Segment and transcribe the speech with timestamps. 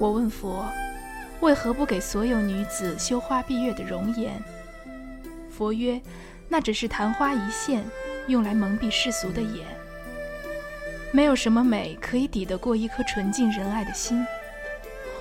[0.00, 0.64] 我问佛，
[1.40, 4.42] 为何不给所有女子羞花闭月的容颜？
[5.50, 6.00] 佛曰：
[6.48, 7.84] 那只是昙花一现，
[8.26, 9.66] 用来蒙蔽世俗的眼。
[11.12, 14.26] 没有什么美可以抵得过一颗纯净仁爱的心。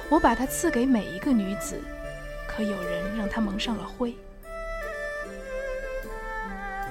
[0.10, 1.80] 我把它赐给每一个女子，
[2.48, 4.16] 可有人让它蒙上了灰。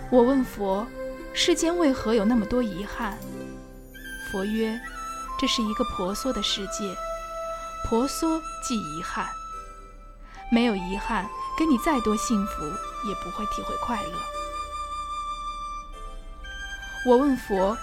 [0.08, 0.86] 我问佛，
[1.32, 3.18] 世间为何有那么多遗憾？
[4.30, 4.80] 佛曰：
[5.38, 6.94] 这是一个婆娑的世界。
[7.84, 9.28] 婆娑即遗憾，
[10.50, 12.64] 没有遗憾，给你再多幸福，
[13.08, 14.12] 也不会体会快乐。
[17.06, 17.76] 我问佛，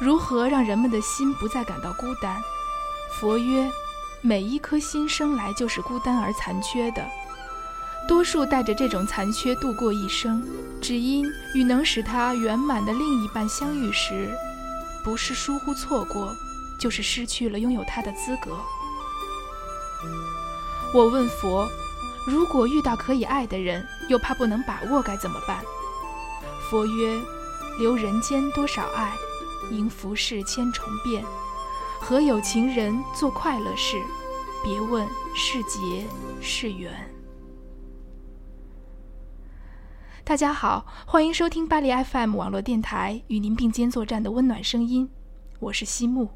[0.00, 2.42] 如何让人们的心不再感到孤单？
[3.18, 3.70] 佛曰：
[4.20, 7.02] 每一颗心生来就是孤单而残缺的，
[8.06, 10.46] 多数带着这种残缺度过一生，
[10.82, 11.24] 只因
[11.54, 14.28] 与能使他圆满的另一半相遇时，
[15.02, 16.36] 不是疏忽错过，
[16.78, 18.58] 就是失去了拥有他的资格。
[20.94, 21.68] 我问佛：
[22.26, 25.62] 如果遇到可以爱的人，又怕不能把握，该怎么办？
[26.70, 27.20] 佛曰：
[27.78, 29.14] 留人间多少爱，
[29.70, 31.24] 迎浮世千重变。
[31.98, 33.96] 和有情人做快乐事，
[34.62, 36.06] 别问是劫
[36.40, 36.92] 是缘。
[40.22, 45.08] 大家好，欢迎收听巴黎 FM 网络电台，与您并肩作战的温暖声音，
[45.58, 46.30] 我是西木。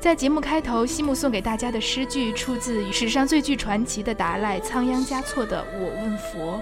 [0.00, 6.58] 在节目开头，西木送给大家的诗句出自史上最具传奇的达赖仓央嘉措的《我问佛》，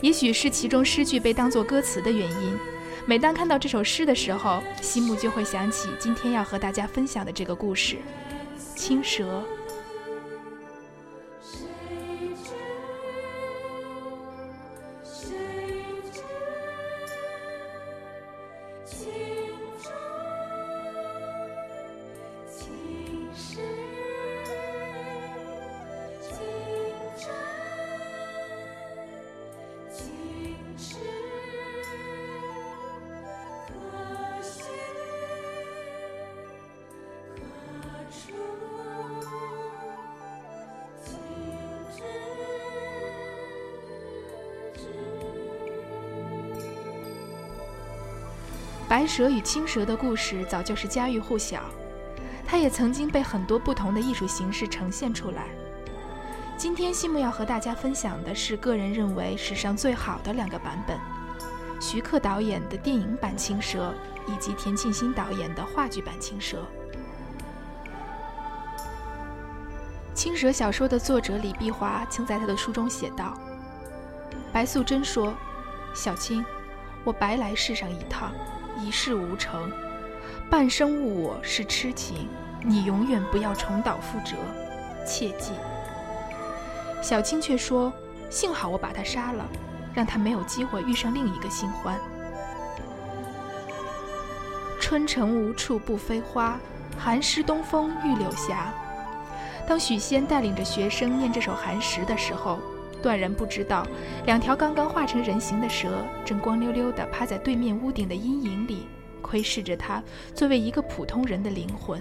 [0.00, 2.58] 也许是其中诗句被当作歌词的原因。
[3.06, 7.98] 每当看到这首诗的时候，西木就会想起今天要和大家分享的这个故事——
[8.74, 9.44] 青蛇。
[48.90, 51.60] 白蛇与青蛇的故事早就是家喻户晓，
[52.44, 55.46] 它也曾经被很多不同的艺术形式呈现出来。
[56.56, 60.98] 今天西木要和大家分享的是个人认为史上最好的两个版本：
[61.80, 63.94] 徐克导演的电影版《青蛇》，
[64.32, 66.56] 以及田沁鑫导演的话剧版《青蛇》。
[70.16, 73.38] 《青蛇》小说的作者李碧华曾在他的书中写道
[74.52, 75.32] ：“白素贞说，
[75.94, 76.44] 小青，
[77.04, 78.32] 我白来世上一趟。”
[78.82, 79.70] 一事无成，
[80.48, 82.28] 半生误我是痴情，
[82.62, 84.36] 你永远不要重蹈覆辙，
[85.06, 85.52] 切记。
[87.02, 87.92] 小青却说
[88.30, 89.46] ：“幸好我把他杀了，
[89.92, 91.98] 让他没有机会遇上另一个新欢。”
[94.80, 96.58] 春城无处不飞花，
[96.98, 98.56] 寒食东风御柳斜。
[99.68, 102.58] 当许仙带领着学生念这首寒食的时候，
[103.02, 103.86] 断然不知道，
[104.26, 108.86] 两条刚刚化成人形的蛇正光溜溜地趴在对面屋顶的阴影里，
[109.22, 110.02] 窥视着他
[110.34, 112.00] 作为一个普通人的灵魂。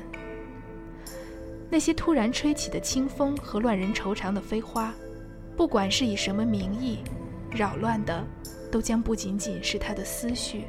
[1.69, 4.93] 那些突然吹起的清风和乱人愁肠的飞花，
[5.55, 6.99] 不管是以什么名义，
[7.51, 8.25] 扰乱的，
[8.71, 10.63] 都将不仅仅是他的思绪。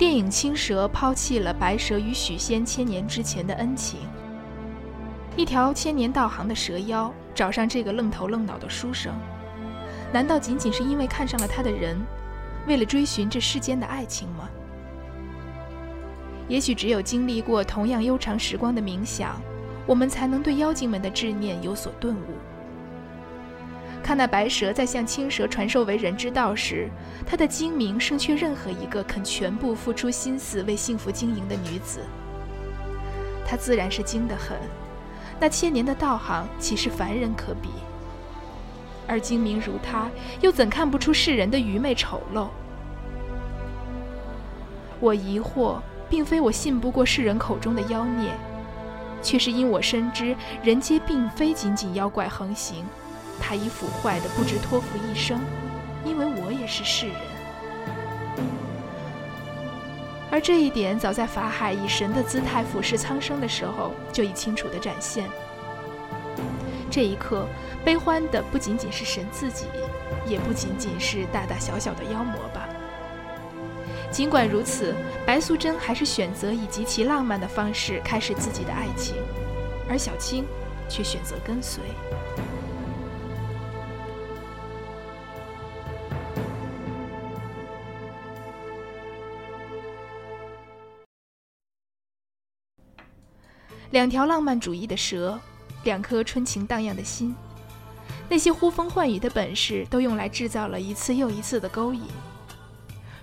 [0.00, 4.00] 电影《青蛇》抛弃了白蛇与许仙千年之前的恩情，
[5.36, 9.12] 一条千年道行的蛇妖找上这个愣头愣脑的书生，
[10.10, 12.00] 难道仅仅是因为看上了他的人，
[12.66, 14.48] 为了追寻这世间的爱情吗？
[16.48, 19.38] 也许只有经历过同样悠长时光的冥想，
[19.86, 22.38] 我们才能对妖精们的执念有所顿悟。
[24.02, 26.88] 看那白蛇在向青蛇传授为人之道时，
[27.26, 32.00] 她的精明胜却任何一个肯全部付出心思为幸福经营的女子。
[33.46, 34.56] 她自然是精得很，
[35.38, 37.68] 那千年的道行岂是凡人可比？
[39.06, 40.08] 而精明如她，
[40.40, 42.48] 又怎看不出世人的愚昧丑陋？
[44.98, 48.30] 我疑惑，并非我信不过世人口中的妖孽，
[49.22, 52.84] 却是因我深知人皆并非仅仅妖怪横行。
[53.40, 55.40] 他已腐坏的不知托付一生，
[56.04, 57.16] 因为我也是世人。
[60.30, 65.28] 而这一点，早在法海以神的姿态俯视苍生的时候，就已清楚地展现。
[66.88, 67.46] 这一刻，
[67.84, 69.66] 悲欢的不仅仅是神自己，
[70.26, 72.68] 也不仅仅是大大小小的妖魔吧。
[74.12, 74.94] 尽管如此，
[75.26, 79.16] 白素贞还是选择以极其浪漫的方式开始自己的爱情，
[79.88, 80.44] 而小青
[80.88, 81.82] 却选择跟随。
[94.00, 95.38] 两条浪漫主义的蛇，
[95.84, 97.36] 两颗春情荡漾的心，
[98.30, 102.00] 那些呼风唤雨的本事，都用来制造了一次又一次的勾引。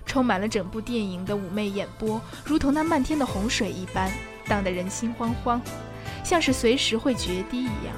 [0.06, 4.08] 充满了整部电影的妩媚眼波，如同那漫天的洪水一般，
[4.46, 5.60] 荡得人心惶惶，
[6.22, 7.96] 像是随时会决堤一样。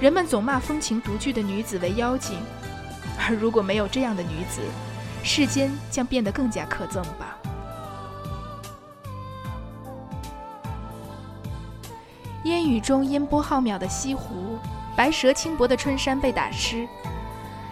[0.00, 2.38] 人们总骂风情独具的女子为妖精，
[3.18, 4.62] 而如果没有这样的女子，
[5.22, 7.36] 世间将变得更加可憎吧。
[12.66, 14.58] 雨中，烟波浩渺的西湖，
[14.96, 16.86] 白蛇轻薄的春衫被打湿。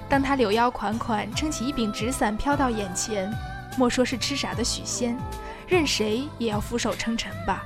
[0.08, 3.32] 当他柳腰款款，撑起一柄纸伞飘到眼前，
[3.76, 5.16] 莫说是痴傻的许仙，
[5.66, 7.62] 任谁也要俯首称臣吧。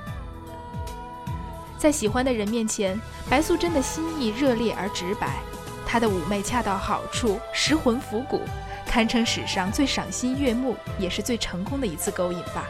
[1.77, 2.99] 在喜欢的人面前，
[3.29, 5.37] 白素贞的心意热烈而直白，
[5.85, 8.41] 她的妩媚恰到好处，食魂腐骨，
[8.85, 12.65] 堪称史上最赏心悦目，也是最成功的一次勾引吧。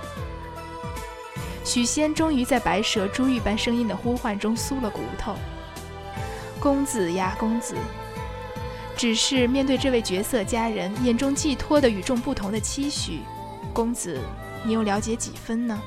[1.69, 5.35] 许仙终于在白蛇珠玉般声音的呼唤中酥了骨头。
[6.59, 7.75] 公子呀，公子！
[8.97, 13.19] 只是面对这位绝色佳人眼中寄托的与众不同的期许，
[13.71, 14.19] 公子，
[14.63, 15.79] 你又了解几分呢？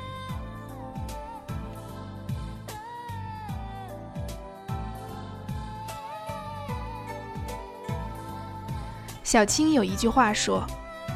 [9.24, 10.64] 小青有一句话说：“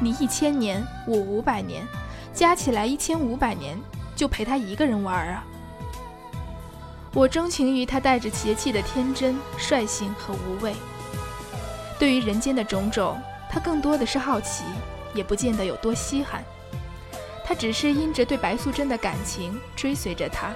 [0.03, 1.87] 你一千年，我五百年，
[2.33, 3.79] 加起来一千五百年。”
[4.17, 5.45] 就陪他一个人玩儿啊！
[7.13, 10.73] 我钟情于他带着邪气的天真、率性和无畏。
[11.99, 14.63] 对于人间的种种，他更多的是好奇，
[15.13, 16.43] 也不见得有多稀罕。
[17.45, 20.51] 他只是因着对白素贞的感情，追随着她，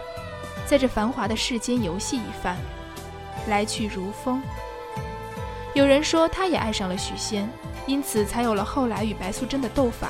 [0.65, 2.57] 在这繁华的世间游戏一番，
[3.47, 4.41] 来去如风。
[5.73, 7.47] 有人说，他也爱上了许仙，
[7.85, 10.09] 因此才有了后来与白素贞的斗法。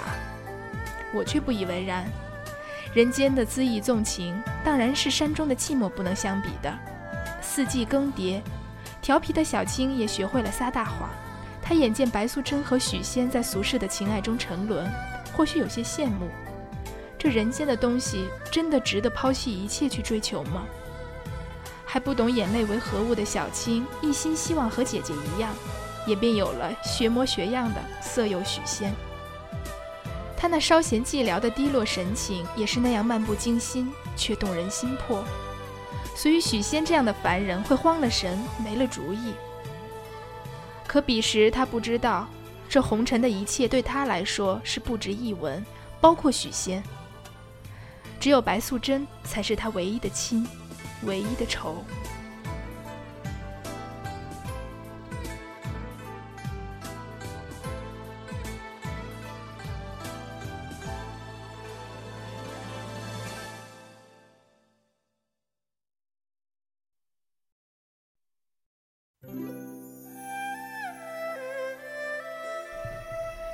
[1.14, 2.10] 我却不以为然。
[2.94, 6.74] 人间的恣意纵情，当然是山中的寂寞不能相比的。
[7.42, 8.42] 四季更迭，
[9.02, 11.10] 调皮的小青也学会了撒大谎。
[11.62, 14.92] 她眼见白素贞和许仙在俗世的情爱中沉沦，
[15.34, 16.28] 或许有些羡慕。
[17.18, 20.64] 这人间的东西，真的值得抛弃一切去追求吗？
[21.86, 25.54] 还不懂眼泪为何物的小青，一心希望和姐姐一样，
[26.06, 28.94] 也便有了学模学样的色诱许仙。
[30.42, 35.24] 他那稍显寂寥的低落神情，也是那样漫不经心，却动人心魄。
[36.16, 39.34] 所以许仙这样的凡人会慌了神，没了主意。
[40.88, 42.28] 可彼时他不知道，
[42.68, 45.64] 这红尘的一切对他来说是不值一文，
[46.02, 46.82] 包括许仙。
[48.20, 50.44] 只有白素贞才是他唯一的亲，
[51.04, 51.86] 唯一的仇。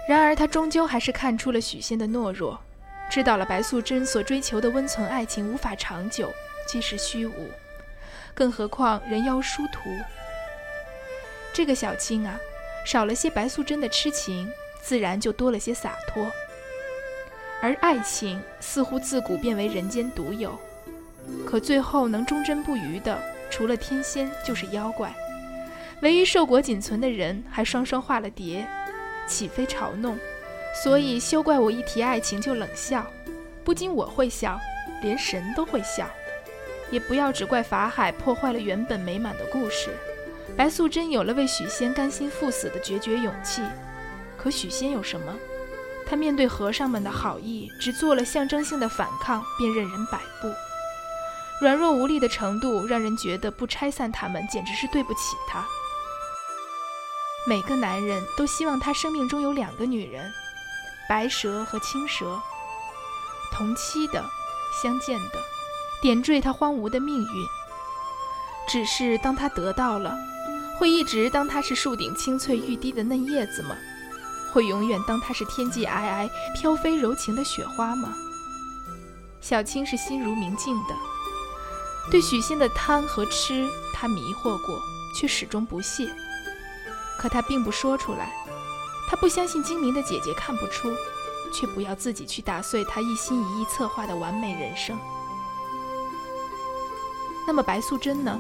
[0.08, 2.58] 然而，他终究还是看出了许仙的懦弱，
[3.10, 6.32] 知道了白素贞所追求的温存爱情无法长久，
[6.66, 7.50] 即是虚无。
[8.34, 9.90] 更何况人妖殊途，
[11.52, 12.40] 这个小青啊，
[12.86, 14.50] 少了些白素贞的痴情，
[14.82, 16.26] 自然就多了些洒脱。
[17.62, 20.58] 而爱情似乎自古便为人间独有，
[21.46, 25.14] 可最后能忠贞不渝的，除了天仙就是妖怪。
[26.02, 28.66] 唯一寿果仅存的人，还双双化了蝶，
[29.28, 30.18] 岂非嘲弄？
[30.84, 33.06] 所以休怪我一提爱情就冷笑。
[33.64, 34.60] 不仅我会笑，
[35.02, 36.10] 连神都会笑。
[36.90, 39.90] 也不要只怪法海破坏了原本美满的故事。
[40.56, 43.62] 白素贞有了为许仙甘心赴死的决绝勇气，
[44.38, 45.36] 可许仙有什么？
[46.06, 50.48] 他面对和尚们的好意，只做了象征性的反抗，便任人摆布。
[51.60, 55.66] 软弱无力的程度，让人觉得不拆散他们，简直是对不起他。
[57.48, 60.30] 每个男人都希望他生命中有两个女人，
[61.08, 62.38] 白蛇和青蛇，
[63.54, 64.22] 同期的，
[64.84, 65.40] 相见的，
[66.02, 67.46] 点缀他荒芜的命运。
[68.68, 70.14] 只是当他得到了，
[70.78, 73.78] 会一直当他是树顶青翠欲滴的嫩叶子吗？
[74.52, 78.14] 会永远当他是天际皑皑、飘飞柔情的雪花吗？
[79.40, 80.94] 小青是心如明镜的，
[82.12, 84.82] 对许仙的贪和痴，他迷惑过，
[85.16, 86.14] 却始终不屑。
[87.18, 88.32] 可他并不说出来，
[89.10, 90.90] 他不相信精明的姐姐看不出，
[91.54, 94.98] 却不要自己去打碎他一心一意策划的完美人生。
[97.48, 98.40] 那么白素贞呢？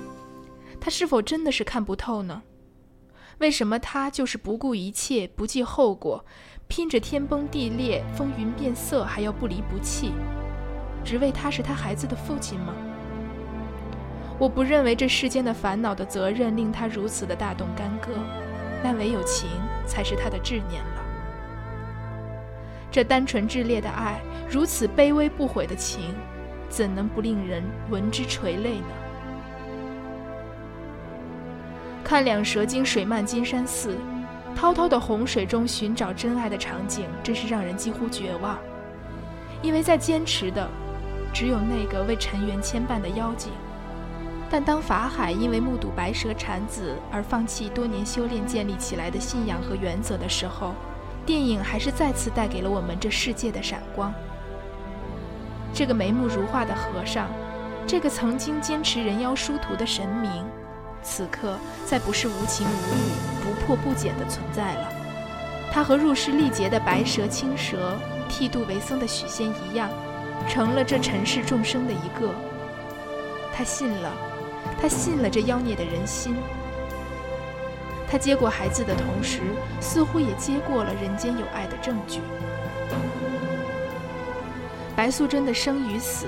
[0.79, 2.43] 她是否真的是看不透呢？
[3.39, 6.25] 为什么他就是不顾一切、不计后果，
[6.67, 10.11] 拼着天崩地裂、风云变色，还要不离不弃，
[11.03, 12.73] 只为他是他孩子的父亲吗？
[14.39, 18.11] 我不认为这世间的烦恼的责任令他如此的大动干戈，
[18.87, 19.49] 但唯有情
[19.85, 21.01] 才是他的执念了。
[22.89, 26.15] 这单纯炽烈的爱，如此卑微不悔的情，
[26.69, 28.87] 怎能不令人闻之垂泪呢？
[32.01, 33.97] 看两蛇经水漫金山寺，
[34.55, 38.57] 滔滔的洪水中寻找真爱的场景，真是让人几乎绝望。
[39.61, 40.65] 因为在坚持的，
[41.33, 43.51] 只有那个为尘缘牵绊的妖精。
[44.49, 50.73] 但当法海因为目睹白蛇产子而放弃多年修炼建立起来的信仰和原则的时候，
[51.25, 54.13] 电影还是再次带给了我们这世界的闪光。
[55.73, 57.27] 这个眉目如画的和尚，
[57.85, 60.31] 这个曾经坚持人妖殊途的神明。
[61.03, 63.11] 此刻再不是无情无义、
[63.43, 64.89] 不破不减的存在了。
[65.71, 67.97] 他和入世历劫的白蛇、青蛇、
[68.29, 69.89] 剃度为僧的许仙一样，
[70.47, 72.33] 成了这尘世众生的一个。
[73.53, 74.11] 他信了，
[74.79, 76.35] 他信了这妖孽的人心。
[78.09, 79.41] 他接过孩子的同时，
[79.81, 82.21] 似乎也接过了人间有爱的证据。
[84.95, 86.25] 白素贞的生与死、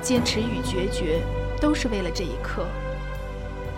[0.00, 1.20] 坚持与决绝，
[1.60, 2.66] 都是为了这一刻。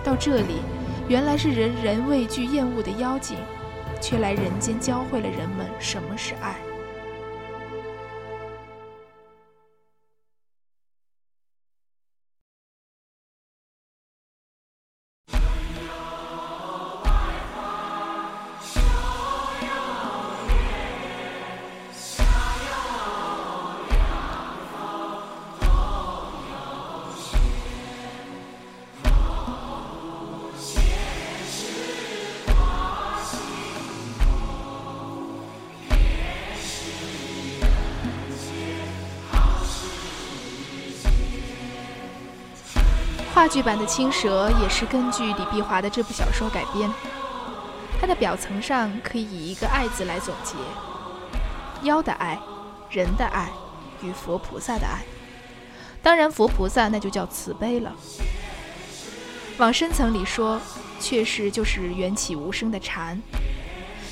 [0.02, 0.61] 到这里，
[1.09, 3.38] 原来是人人畏惧厌恶的妖精，
[4.00, 6.56] 却来人间教会了人们什么是爱。
[43.45, 46.91] 话剧版的《青蛇》也是根据李碧华的这部小说改编。
[48.01, 50.55] 它的表层上可以以一个“爱”字来总结：
[51.83, 52.41] 妖的爱、
[52.89, 53.51] 人的爱
[54.01, 55.03] 与佛菩萨的爱。
[56.03, 57.93] 当然，佛菩萨那就叫慈悲了。
[59.59, 60.59] 往深层里说，
[60.99, 63.21] 确实就是缘起无声的禅。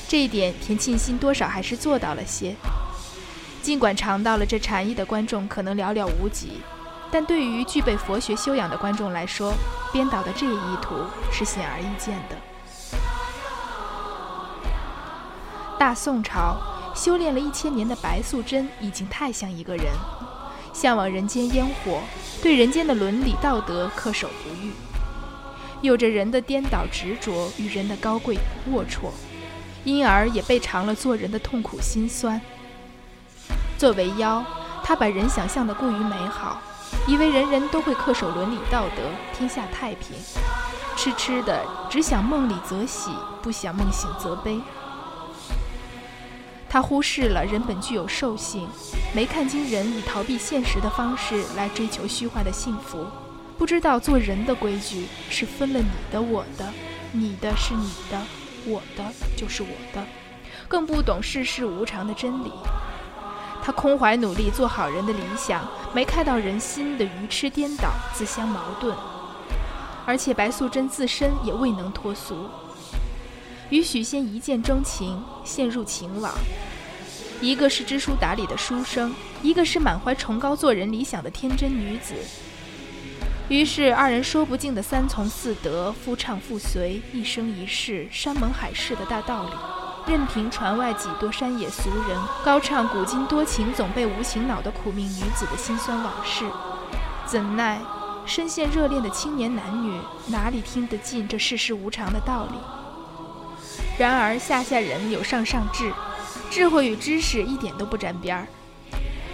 [0.06, 2.54] 这一点，田沁鑫多少还是做到了些。
[3.62, 6.60] 尽管尝到了这禅意的观众可能寥寥无几。
[7.12, 9.52] 但对于具备佛学修养的观众来说，
[9.92, 10.94] 编导的这一意图
[11.30, 12.36] 是显而易见的。
[15.78, 16.56] 大宋朝
[16.94, 19.84] 修炼了一千年的白素贞已经太像一个人，
[20.72, 22.00] 向往人间烟火，
[22.42, 24.72] 对人间的伦理道德恪守不渝，
[25.82, 28.38] 有着人的颠倒执着与人的高贵
[28.70, 29.10] 龌龊，
[29.84, 32.40] 因而也被尝了做人的痛苦辛酸。
[33.76, 34.42] 作为妖，
[34.82, 36.62] 他把人想象的过于美好。
[37.06, 39.02] 以为人人都会恪守伦理道德，
[39.36, 40.16] 天下太平，
[40.96, 43.10] 痴痴的只想梦里则喜，
[43.42, 44.60] 不想梦醒则悲。
[46.68, 48.68] 他忽视了人本具有兽性，
[49.12, 53.04] 没看清人以逃避现实的方式来追求虚幻的幸福，
[53.58, 56.72] 不知道做人的规矩是分了你的我的，
[57.10, 58.22] 你的是你的，
[58.64, 59.04] 我的
[59.36, 60.02] 就是我的，
[60.68, 62.52] 更不懂世事无常的真理。
[63.64, 65.64] 他空怀努力做好人的理想，
[65.94, 68.92] 没看到人心的愚痴颠倒、自相矛盾，
[70.04, 72.48] 而且白素贞自身也未能脱俗，
[73.70, 76.34] 与许仙一见钟情，陷入情网。
[77.40, 82.14] 一个是知书达理的书生，一个是满怀崇高做人理想的天真女子。
[83.48, 89.81] 于是二人说不尽的三从四德、夫唱妇随、一生一世、山盟海誓的大道理。
[90.06, 96.44] 任凭船外几多山野俗人高唱古今多情总被无情恼的苦命女子的辛酸往事，
[97.24, 97.80] 怎奈
[98.26, 102.58] 深陷热恋的青年男女哪里听得进这世事无常的道理？
[103.96, 105.92] 然而下下人有上上智，
[106.50, 108.46] 智慧与知识一点都不沾边儿。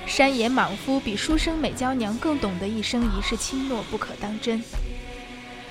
[0.06, 4.62] 山野莽夫比书生美娇娘更懂得一生一世轻诺不可当真。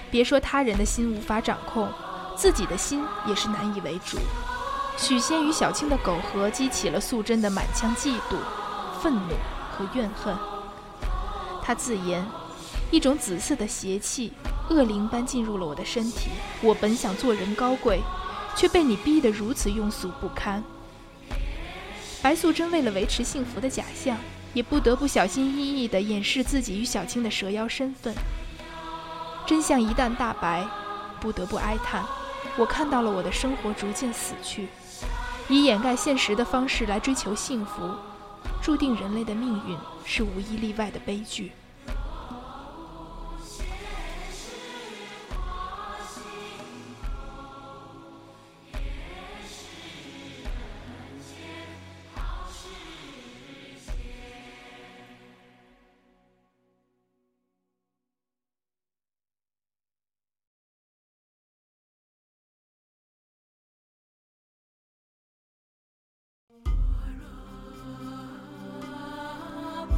[0.10, 1.88] 别说他人的心无法掌控，
[2.36, 4.18] 自己的心也是难以为主。
[4.98, 8.36] 许仙与小青的苟合，激起了素贞的满腔嫉妒、
[9.02, 9.36] 愤怒
[9.72, 10.36] 和怨恨。
[11.62, 12.26] 他自言
[12.92, 14.34] ：“一种紫色的邪气，
[14.70, 16.30] 恶灵般进入了我的身体。
[16.62, 18.02] 我本想做人高贵，
[18.56, 20.64] 却被你逼得如此庸俗不堪。”
[22.24, 24.18] 白素贞为了维持幸福的假象，
[24.54, 28.16] 也不得不小心翼翼地掩饰自己与小青的蛇妖身份。
[29.46, 30.68] 真相一旦大白，
[31.22, 32.04] 不得不哀叹：
[32.58, 34.68] 我看到了我的生活逐渐死去。
[35.50, 37.90] 以掩盖现实的方式来追求幸福，
[38.62, 41.54] 注定人类的命运是无一例外的悲剧。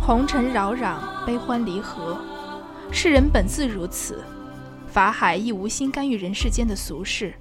[0.09, 2.17] 红尘扰攘，悲欢离合，
[2.91, 4.23] 世人本自如此。
[4.87, 7.35] 法海亦无心干预人世间的俗事，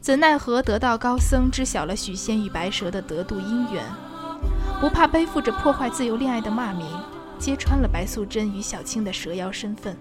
[0.00, 3.84] 怎奈何得道高僧知晓了许仙与白蛇的得度姻缘，
[4.80, 6.84] 不怕背负着破坏自由恋爱的骂名，
[7.38, 9.96] 揭穿了白素贞与小青的蛇妖身份。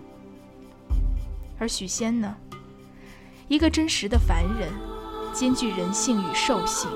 [1.60, 2.36] 而许仙呢，
[3.48, 4.68] 一个真实的凡人，
[5.32, 6.90] 兼具人性与兽性。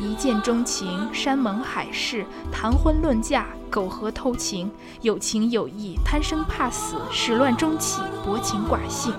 [0.00, 4.70] 一见钟情，山盟海誓，谈婚论嫁，苟合偷情，
[5.02, 9.12] 有情有义，贪生怕死，始乱终弃，薄情寡性。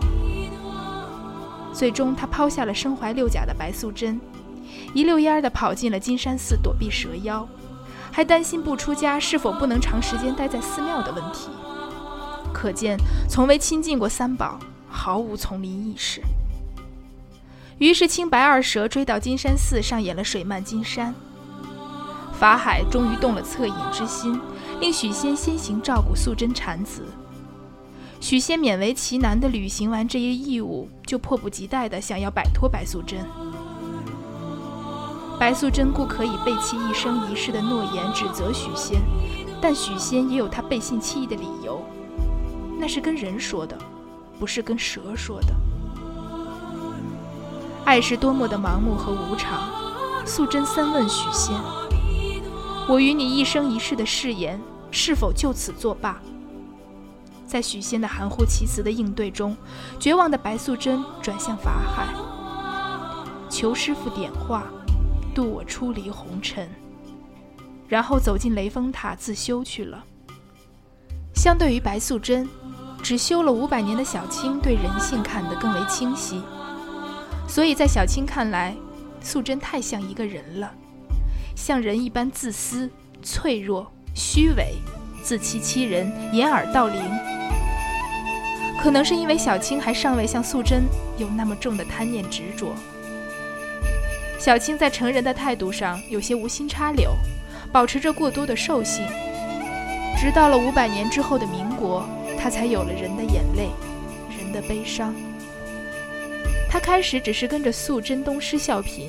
[1.71, 4.19] 最终，他抛下了身怀六甲的白素贞，
[4.93, 7.47] 一溜烟儿地跑进了金山寺躲避蛇妖，
[8.11, 11.49] 还担心不出家是否不能长时间待在寺庙的问题。
[12.51, 12.97] 可见，
[13.29, 16.21] 从未亲近过三宝，毫无丛林意识。
[17.81, 21.15] 于是，青白二蛇追到金山寺，上演了水漫金山。
[22.31, 24.39] 法海终于动了恻隐之心，
[24.79, 27.03] 令许仙先行照顾素贞产子。
[28.19, 33.17] 许仙勉为其难地履行完这一义务，就迫不及待地想要摆脱白素贞。
[35.39, 39.01] 白素贞故可以背弃一生一世的诺言，指责许仙，
[39.59, 41.83] 但许仙也有他背信弃义的理由，
[42.79, 43.75] 那是跟人说的，
[44.39, 45.55] 不是跟蛇说的。
[47.85, 49.69] 爱是多么的盲目和无常。
[50.25, 51.55] 素贞三问许仙
[52.87, 56.21] ：“我与你一生一世的誓言，是否就此作罢？”
[57.45, 59.57] 在许仙的含糊其辞的应对中，
[59.99, 62.07] 绝望的白素贞转向法海，
[63.49, 64.63] 求师傅点化，
[65.35, 66.69] 渡我出离红尘，
[67.89, 70.01] 然后走进雷峰塔自修去了。
[71.35, 72.47] 相对于白素贞，
[73.01, 76.41] 只修了五百年的小青，对人性看得更为清晰。
[77.51, 78.73] 所以在小青看来，
[79.21, 80.71] 素贞太像一个人了，
[81.53, 82.89] 像人一般自私、
[83.21, 84.75] 脆弱、虚伪、
[85.21, 87.03] 自欺欺人、掩耳盗铃。
[88.81, 90.83] 可能是因为小青还尚未像素贞
[91.17, 92.73] 有那么重的贪念执着，
[94.39, 97.11] 小青在成人的态度上有些无心插柳，
[97.69, 99.05] 保持着过多的兽性。
[100.17, 102.07] 直到了五百年之后的民国，
[102.39, 103.71] 她才有了人的眼泪，
[104.39, 105.13] 人的悲伤。
[106.71, 109.01] 他开始只是跟着素贞东施效颦，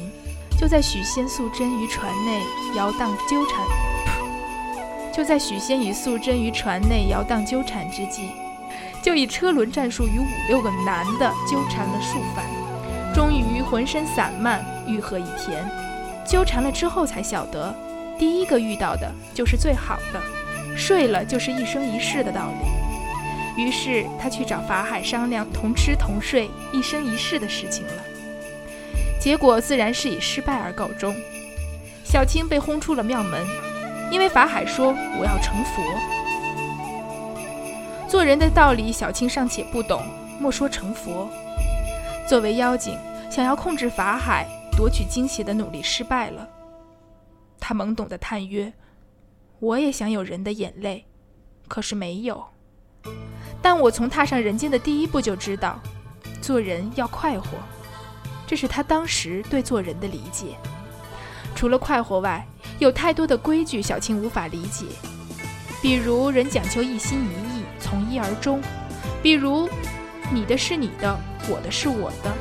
[0.59, 2.43] 就在许仙、素贞于船内
[2.75, 3.65] 摇荡纠缠，
[5.15, 8.31] 就在许仙与素贞于船内摇荡纠缠之际，
[9.01, 12.45] 就以车轮战术与五六个男的纠缠了数番，
[13.15, 15.65] 终于浑身散漫，欲壑一田。
[16.27, 17.73] 纠缠了之后才晓得，
[18.19, 20.21] 第一个遇到的就是最好的，
[20.77, 22.82] 睡了就是一生一世的道理。
[23.57, 27.93] 于是他去找法海商量同吃同睡一生一世的事情了，
[29.21, 31.15] 结果自然是以失败而告终。
[32.05, 33.47] 小青被轰出了庙门，
[34.11, 34.89] 因为法海说
[35.19, 35.83] 我要成佛。
[38.09, 40.03] 做人的道理，小青尚且不懂，
[40.39, 41.31] 莫说成佛。
[42.29, 42.99] 作为妖精，
[43.31, 46.49] 想要控制法海、夺取精血的努力失败了。
[47.59, 48.73] 他懵懂的叹曰
[49.61, 51.07] ：“我也想有人的眼泪，
[51.69, 52.52] 可是没有。
[53.63, 55.81] 但我从踏上人间的第一步就知道，
[56.41, 57.51] 做人要快活。
[58.47, 60.57] 这是他当时对做人的理解。
[61.55, 62.45] 除了快活外，
[62.79, 64.87] 有太多的规矩，小青无法理解。
[65.81, 68.61] 比如人讲求一心一意，从一而终；
[69.23, 69.69] 比如
[70.31, 71.17] 你的是你的，
[71.49, 72.33] 我的是我的。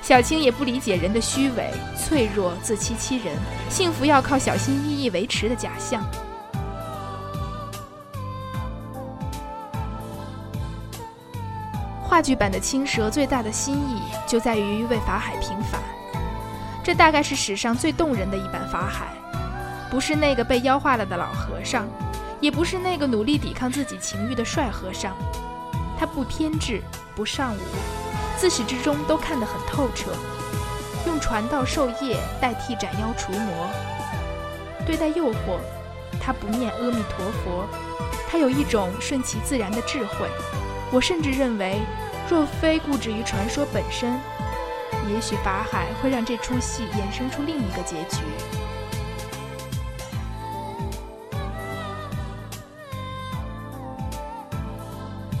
[0.00, 3.36] 小青也不理解人的虚伪、脆弱、自欺欺人，
[3.70, 6.04] 幸福要靠小心翼翼维持的假象。
[12.12, 15.80] 话剧版的青蛇最大的心意就在于为法海平反，
[16.84, 19.06] 这大概是史上最动人的一版法海，
[19.90, 21.88] 不是那个被妖化了的老和尚，
[22.38, 25.16] 也不是那个努力抵抗自己情欲的帅和尚，
[25.98, 26.82] 他不偏执，
[27.16, 27.60] 不尚武。
[28.36, 30.10] 自始至终都看得很透彻，
[31.06, 33.70] 用传道授业代替斩妖除魔。
[34.84, 35.58] 对待诱惑，
[36.20, 37.66] 他不念阿弥陀佛，
[38.28, 40.28] 他有一种顺其自然的智慧。
[40.94, 41.80] 我甚至认为，
[42.28, 44.18] 若非固执于传说本身，
[45.12, 48.22] 也许法海会让这出戏衍生出另一个结局。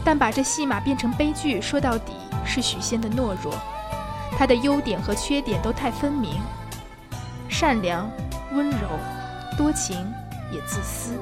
[0.04, 2.12] 但把这戏码变成悲剧，说到底。
[2.44, 3.54] 是许仙的懦弱，
[4.36, 6.40] 他的优点和缺点都太分明：
[7.48, 8.10] 善良、
[8.52, 8.88] 温柔、
[9.56, 10.12] 多情，
[10.50, 11.14] 也自私；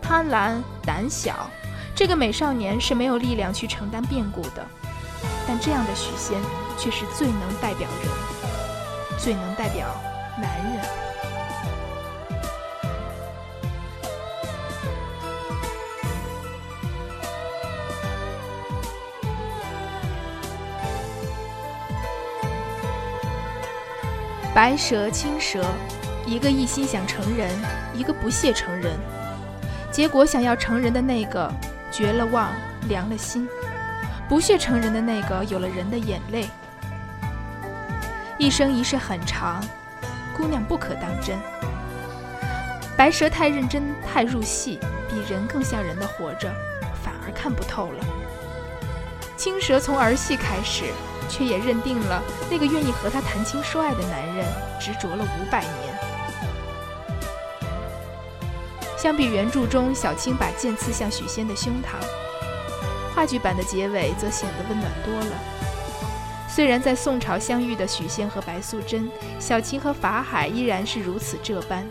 [0.00, 1.50] 贪婪、胆小。
[1.94, 4.64] 这个美少年是没有力量去承担变故的，
[5.46, 6.40] 但这样的许仙
[6.78, 9.86] 却是最能代表人，最能代表
[10.40, 10.84] 男人。
[24.54, 25.64] 白蛇、青蛇，
[26.24, 27.50] 一个一心想成人，
[27.92, 28.96] 一个不屑成人。
[29.90, 31.52] 结果想要成人的那个
[31.90, 32.52] 绝了望，
[32.88, 33.48] 凉了心；
[34.28, 36.48] 不屑成人的那个有了人的眼泪。
[38.38, 39.64] 一生一世很长，
[40.36, 41.38] 姑娘不可当真。
[42.96, 46.52] 白蛇太认真，太入戏，比人更像人的活着，
[47.02, 48.04] 反而看不透了。
[49.36, 50.84] 青蛇从儿戏开始。
[51.26, 54.46] 却也认定了那个愿意和他谈情说爱的男人
[54.78, 55.98] 执着了五百年。
[58.98, 61.96] 相比原著中小青把剑刺向许仙的胸膛，
[63.14, 65.38] 话剧版的结尾则显得温暖多了。
[66.48, 69.08] 虽然在宋朝相遇的许仙和白素贞，
[69.40, 71.84] 小青和法海依然是如此这般，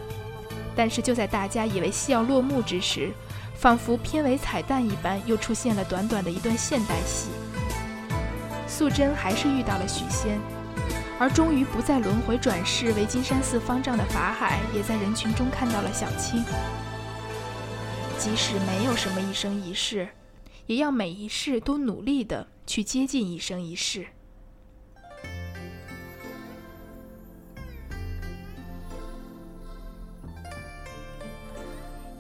[0.75, 3.12] 但是就在大家以为戏要落幕之时，
[3.55, 7.29] 仿佛片尾彩蛋一般，又出现了短短的一段现代戏。
[8.67, 10.39] 素贞还是遇到了许仙，
[11.19, 16.43] 而终于不再轮回转世为金山寺方丈的法海，也在人群中看到了小青。
[18.17, 20.07] 即使没有什么一生一世，
[20.65, 24.06] 也要每一世都努力的去接近一生一世。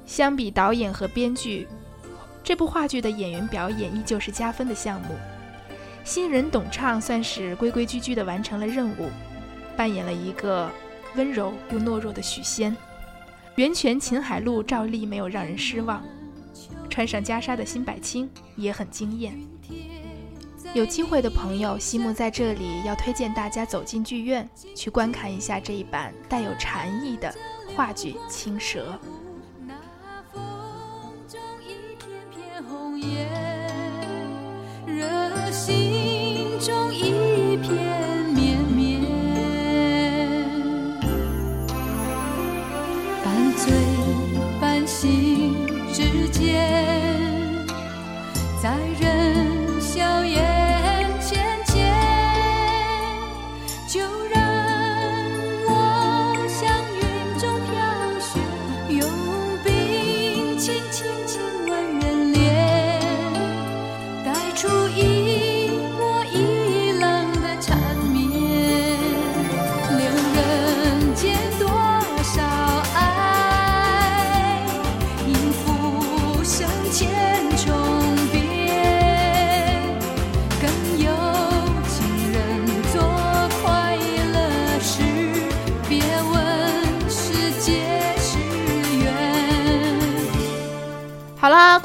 [0.05, 1.67] 相比导演和编剧，
[2.43, 5.15] 这部话剧的演员表演依旧是加分的项目。
[6.03, 9.09] 新人董畅算是规规矩矩的完成了任务，
[9.75, 10.69] 扮演了一个
[11.15, 12.75] 温柔又懦弱的许仙。
[13.55, 16.03] 袁泉、秦海璐照例没有让人失望，
[16.93, 19.35] 穿上袈裟的辛柏青也很惊艳。
[20.75, 27.33] 有机会的朋友，西木在这里要推荐大家走进剧院，去观看一下这一版带有禅意的
[27.75, 28.99] 话剧《青蛇》。
[43.23, 43.73] 半醉
[44.61, 46.82] 半醒之间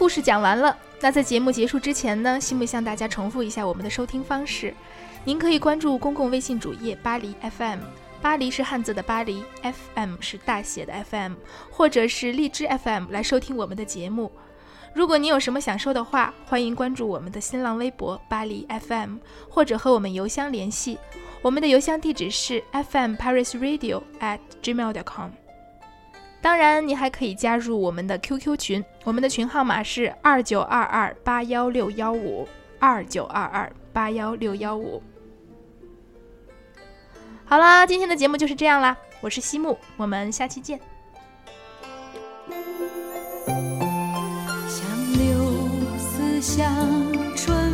[0.08, 0.74] 故事讲完了。
[1.02, 4.72] 那在节目结束之前呢，西木向大家重复一下我们的收听方式。
[5.22, 7.80] 您可以关注公共微信主页“巴黎 FM”，
[8.22, 11.34] 巴黎是汉字的巴黎，FM 是大写的 FM，
[11.70, 14.32] 或者是荔枝 FM 来收听我们的节目。
[14.94, 19.16] 如果您有什么想说的话，欢迎关注我们的新浪微博“巴黎 FM”，
[19.50, 20.96] 或者和我们邮箱联系。
[21.42, 25.47] 我们的邮箱地址是 fmparisradio@gmail.com。
[26.40, 32.48] 当然，你还可以加入我们的 QQ 群，我们的群号码是二九二二八幺六幺五
[32.78, 35.02] 二九二二八幺六幺五。
[37.44, 40.78] 好啦，今天的节目就是这样啦，我是西木，我们下期见。
[44.68, 45.34] 像柳
[45.98, 46.64] 丝，像
[47.34, 47.67] 春。